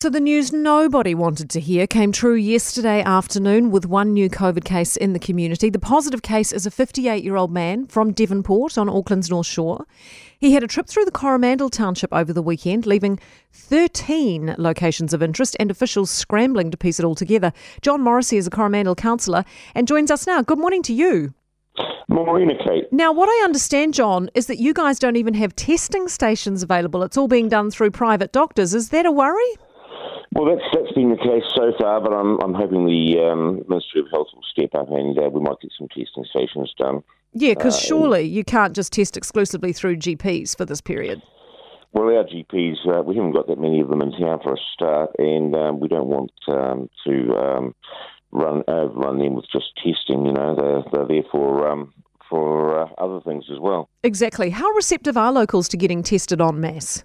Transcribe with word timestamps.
So, 0.00 0.08
the 0.08 0.20
news 0.20 0.52
nobody 0.52 1.12
wanted 1.12 1.50
to 1.50 1.58
hear 1.58 1.88
came 1.88 2.12
true 2.12 2.36
yesterday 2.36 3.02
afternoon 3.02 3.72
with 3.72 3.84
one 3.84 4.12
new 4.12 4.30
COVID 4.30 4.62
case 4.62 4.96
in 4.96 5.12
the 5.12 5.18
community. 5.18 5.70
The 5.70 5.80
positive 5.80 6.22
case 6.22 6.52
is 6.52 6.66
a 6.66 6.70
58 6.70 7.24
year 7.24 7.34
old 7.34 7.50
man 7.50 7.88
from 7.88 8.12
Devonport 8.12 8.78
on 8.78 8.88
Auckland's 8.88 9.28
North 9.28 9.48
Shore. 9.48 9.86
He 10.38 10.52
had 10.52 10.62
a 10.62 10.68
trip 10.68 10.86
through 10.86 11.06
the 11.06 11.10
Coromandel 11.10 11.68
township 11.68 12.12
over 12.12 12.32
the 12.32 12.44
weekend, 12.44 12.86
leaving 12.86 13.18
13 13.52 14.54
locations 14.56 15.12
of 15.12 15.20
interest 15.20 15.56
and 15.58 15.68
officials 15.68 16.12
scrambling 16.12 16.70
to 16.70 16.76
piece 16.76 17.00
it 17.00 17.04
all 17.04 17.16
together. 17.16 17.52
John 17.82 18.00
Morrissey 18.00 18.36
is 18.36 18.46
a 18.46 18.50
Coromandel 18.50 18.94
councillor 18.94 19.44
and 19.74 19.88
joins 19.88 20.12
us 20.12 20.28
now. 20.28 20.42
Good 20.42 20.60
morning 20.60 20.84
to 20.84 20.92
you. 20.92 21.34
Morning, 22.06 22.56
Kate. 22.64 22.84
Now, 22.92 23.10
what 23.10 23.28
I 23.28 23.44
understand, 23.44 23.94
John, 23.94 24.30
is 24.36 24.46
that 24.46 24.58
you 24.58 24.74
guys 24.74 25.00
don't 25.00 25.16
even 25.16 25.34
have 25.34 25.56
testing 25.56 26.06
stations 26.06 26.62
available. 26.62 27.02
It's 27.02 27.16
all 27.16 27.26
being 27.26 27.48
done 27.48 27.72
through 27.72 27.90
private 27.90 28.30
doctors. 28.30 28.74
Is 28.74 28.90
that 28.90 29.04
a 29.04 29.10
worry? 29.10 29.56
Well, 30.32 30.44
that's 30.44 30.66
that's 30.74 30.92
been 30.92 31.10
the 31.10 31.16
case 31.16 31.44
so 31.54 31.72
far, 31.80 32.00
but 32.00 32.12
I'm 32.12 32.38
I'm 32.40 32.54
hoping 32.54 32.86
the 32.86 33.18
um, 33.20 33.64
Ministry 33.68 34.00
of 34.02 34.08
Health 34.12 34.28
will 34.34 34.42
step 34.50 34.74
up 34.74 34.90
and 34.90 35.18
uh, 35.18 35.30
we 35.30 35.40
might 35.40 35.60
get 35.60 35.72
some 35.78 35.88
testing 35.88 36.24
stations 36.30 36.72
done. 36.76 37.02
Yeah, 37.32 37.54
because 37.54 37.76
uh, 37.76 37.80
surely 37.80 38.22
you 38.22 38.44
can't 38.44 38.74
just 38.74 38.92
test 38.92 39.16
exclusively 39.16 39.72
through 39.72 39.96
GPs 39.96 40.56
for 40.56 40.64
this 40.64 40.80
period. 40.80 41.22
Well, 41.92 42.14
our 42.14 42.24
GPs, 42.24 42.86
uh, 42.86 43.02
we 43.02 43.16
haven't 43.16 43.32
got 43.32 43.46
that 43.48 43.58
many 43.58 43.80
of 43.80 43.88
them 43.88 44.02
in 44.02 44.12
town 44.12 44.40
for 44.42 44.52
a 44.52 44.58
start, 44.74 45.10
and 45.18 45.54
um, 45.56 45.80
we 45.80 45.88
don't 45.88 46.08
want 46.08 46.32
um, 46.48 46.90
to 47.06 47.34
um, 47.34 47.74
run 48.30 48.62
overrun 48.68 49.18
them 49.18 49.34
with 49.34 49.46
just 49.50 49.74
testing. 49.76 50.26
You 50.26 50.32
know, 50.32 50.54
they're, 50.54 50.82
they're 50.92 51.08
there 51.08 51.28
for 51.32 51.66
um, 51.68 51.94
for 52.28 52.82
uh, 52.82 52.88
other 52.98 53.20
things 53.22 53.44
as 53.50 53.58
well. 53.58 53.88
Exactly. 54.02 54.50
How 54.50 54.68
receptive 54.70 55.16
are 55.16 55.32
locals 55.32 55.68
to 55.68 55.76
getting 55.76 56.02
tested 56.02 56.40
en 56.40 56.60
masse? 56.60 57.04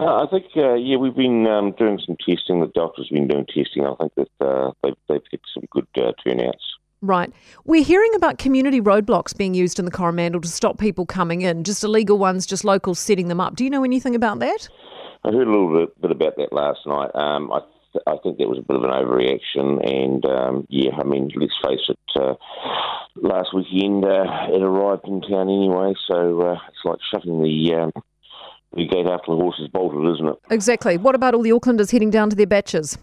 Uh, 0.00 0.24
I 0.24 0.26
think, 0.30 0.46
uh, 0.56 0.74
yeah, 0.74 0.96
we've 0.96 1.14
been 1.14 1.46
um, 1.46 1.72
doing 1.72 2.00
some 2.06 2.16
testing. 2.26 2.60
The 2.60 2.68
doctors 2.74 3.08
have 3.10 3.14
been 3.14 3.28
doing 3.28 3.44
testing. 3.44 3.84
I 3.84 3.94
think 3.96 4.14
that 4.16 4.46
uh, 4.46 4.72
they've, 4.82 4.94
they've 5.08 5.20
had 5.30 5.40
some 5.52 5.64
good 5.70 5.86
uh, 5.96 6.12
turnouts. 6.24 6.64
Right. 7.02 7.30
We're 7.64 7.84
hearing 7.84 8.14
about 8.14 8.38
community 8.38 8.80
roadblocks 8.80 9.36
being 9.36 9.52
used 9.52 9.78
in 9.78 9.84
the 9.84 9.90
Coromandel 9.90 10.40
to 10.40 10.48
stop 10.48 10.78
people 10.78 11.04
coming 11.04 11.42
in, 11.42 11.64
just 11.64 11.84
illegal 11.84 12.16
ones, 12.16 12.46
just 12.46 12.64
locals 12.64 12.98
setting 12.98 13.28
them 13.28 13.40
up. 13.40 13.56
Do 13.56 13.64
you 13.64 13.70
know 13.70 13.84
anything 13.84 14.14
about 14.14 14.38
that? 14.38 14.68
I 15.22 15.32
heard 15.32 15.46
a 15.46 15.50
little 15.50 15.86
bit, 15.86 16.00
bit 16.00 16.10
about 16.12 16.36
that 16.36 16.52
last 16.52 16.80
night. 16.86 17.10
Um, 17.14 17.52
I, 17.52 17.60
th- 17.92 18.04
I 18.06 18.16
think 18.22 18.38
that 18.38 18.48
was 18.48 18.58
a 18.58 18.62
bit 18.62 18.76
of 18.76 18.84
an 18.84 18.90
overreaction. 18.90 19.86
And, 19.86 20.24
um, 20.24 20.66
yeah, 20.70 20.96
I 20.98 21.04
mean, 21.04 21.30
let's 21.36 21.52
face 21.62 21.88
it, 21.88 21.98
uh, 22.16 22.34
last 23.16 23.54
weekend 23.54 24.04
uh, 24.04 24.48
it 24.48 24.62
arrived 24.62 25.06
in 25.06 25.20
town 25.20 25.48
anyway, 25.48 25.94
so 26.06 26.40
uh, 26.40 26.58
it's 26.68 26.84
like 26.84 26.98
shoving 27.10 27.42
the 27.42 27.74
um, 27.74 27.92
the 28.74 28.86
gate 28.86 29.06
after 29.06 29.32
the 29.32 29.36
horse 29.36 29.58
is 29.60 29.68
bolted, 29.68 30.14
isn't 30.14 30.28
it? 30.28 30.36
Exactly. 30.50 30.96
What 30.96 31.14
about 31.14 31.34
all 31.34 31.42
the 31.42 31.50
Aucklanders 31.50 31.90
heading 31.90 32.10
down 32.10 32.30
to 32.30 32.36
their 32.36 32.46
baches? 32.46 32.98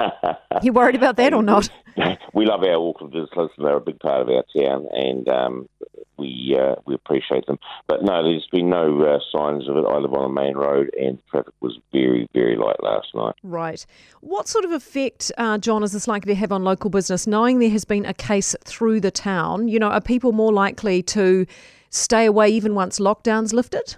you 0.62 0.72
worried 0.72 0.94
about 0.94 1.16
that 1.16 1.34
or 1.34 1.42
not? 1.42 1.68
we 2.34 2.46
love 2.46 2.60
our 2.62 2.76
Aucklanders. 2.76 3.28
Listen, 3.36 3.64
they're 3.64 3.76
a 3.76 3.80
big 3.80 4.00
part 4.00 4.22
of 4.22 4.28
our 4.28 4.44
town, 4.56 4.86
and 4.92 5.28
um, 5.28 5.68
we 6.16 6.56
uh, 6.58 6.76
we 6.86 6.94
appreciate 6.94 7.46
them. 7.46 7.58
But 7.88 8.02
no, 8.02 8.22
there's 8.22 8.46
been 8.50 8.70
no 8.70 9.02
uh, 9.02 9.18
signs 9.36 9.68
of 9.68 9.76
it. 9.76 9.84
I 9.86 9.98
live 9.98 10.14
on 10.14 10.30
a 10.30 10.32
main 10.32 10.54
road, 10.54 10.90
and 10.98 11.18
traffic 11.30 11.54
was 11.60 11.78
very, 11.92 12.28
very 12.32 12.56
light 12.56 12.82
last 12.82 13.08
night. 13.14 13.34
Right. 13.42 13.84
What 14.20 14.48
sort 14.48 14.64
of 14.64 14.72
effect, 14.72 15.32
uh, 15.36 15.58
John, 15.58 15.82
is 15.82 15.92
this 15.92 16.08
likely 16.08 16.32
to 16.32 16.38
have 16.38 16.52
on 16.52 16.64
local 16.64 16.90
business, 16.90 17.26
knowing 17.26 17.58
there 17.58 17.70
has 17.70 17.84
been 17.84 18.06
a 18.06 18.14
case 18.14 18.54
through 18.64 19.00
the 19.00 19.10
town? 19.10 19.68
You 19.68 19.78
know, 19.78 19.88
are 19.88 20.00
people 20.00 20.32
more 20.32 20.52
likely 20.52 21.02
to 21.04 21.46
stay 21.90 22.24
away 22.26 22.48
even 22.48 22.74
once 22.74 22.98
lockdown's 22.98 23.52
lifted? 23.52 23.96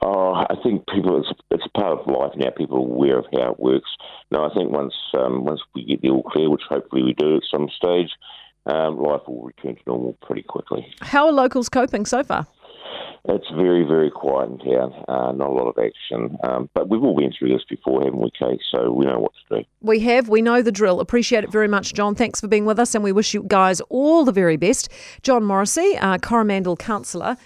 Oh, 0.00 0.32
I 0.34 0.54
think 0.62 0.86
people 0.86 1.20
it's, 1.20 1.40
it's 1.50 1.66
part 1.76 1.98
of 1.98 2.06
life 2.06 2.32
now. 2.36 2.50
People 2.56 2.76
are 2.76 2.80
aware 2.80 3.18
of 3.18 3.26
how 3.32 3.52
it 3.52 3.60
works. 3.60 3.90
No, 4.30 4.44
I 4.44 4.54
think 4.54 4.70
once 4.70 4.94
um, 5.18 5.44
once 5.44 5.60
we 5.74 5.84
get 5.84 6.02
the 6.02 6.10
all 6.10 6.22
clear, 6.22 6.50
which 6.50 6.62
hopefully 6.68 7.02
we 7.02 7.14
do 7.14 7.36
at 7.36 7.42
some 7.50 7.68
stage, 7.76 8.10
um, 8.66 8.98
life 8.98 9.22
will 9.26 9.42
return 9.42 9.74
to 9.74 9.82
normal 9.86 10.16
pretty 10.22 10.42
quickly. 10.42 10.86
How 11.00 11.26
are 11.26 11.32
locals 11.32 11.68
coping 11.68 12.06
so 12.06 12.22
far? 12.22 12.46
It's 13.24 13.48
very, 13.50 13.84
very 13.84 14.10
quiet 14.10 14.50
in 14.50 14.58
town. 14.58 15.04
Uh, 15.08 15.32
not 15.32 15.50
a 15.50 15.52
lot 15.52 15.68
of 15.68 15.76
action. 15.78 16.38
Um, 16.44 16.70
but 16.72 16.88
we've 16.88 17.02
all 17.02 17.16
been 17.16 17.32
through 17.36 17.50
this 17.50 17.64
before, 17.68 18.02
haven't 18.02 18.20
we, 18.20 18.30
Kate? 18.38 18.60
So 18.74 18.90
we 18.92 19.04
know 19.04 19.18
what 19.18 19.32
to 19.50 19.58
do. 19.58 19.64
We 19.82 20.00
have. 20.00 20.28
We 20.28 20.40
know 20.40 20.62
the 20.62 20.72
drill. 20.72 21.00
Appreciate 21.00 21.44
it 21.44 21.50
very 21.50 21.68
much, 21.68 21.92
John. 21.92 22.14
Thanks 22.14 22.40
for 22.40 22.48
being 22.48 22.64
with 22.64 22.78
us, 22.78 22.94
and 22.94 23.04
we 23.04 23.12
wish 23.12 23.34
you 23.34 23.42
guys 23.42 23.80
all 23.90 24.24
the 24.24 24.32
very 24.32 24.56
best. 24.56 24.88
John 25.22 25.44
Morrissey, 25.44 25.98
uh, 25.98 26.18
Coromandel 26.18 26.76
councillor. 26.76 27.36